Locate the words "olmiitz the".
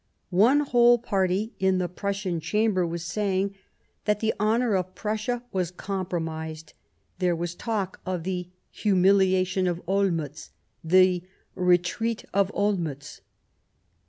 9.85-11.21